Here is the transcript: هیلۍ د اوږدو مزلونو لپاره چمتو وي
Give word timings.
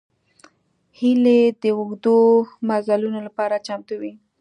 هیلۍ 0.99 1.41
د 1.61 1.63
اوږدو 1.77 2.15
مزلونو 2.69 3.19
لپاره 3.27 3.63
چمتو 3.67 3.93
وي 4.01 4.13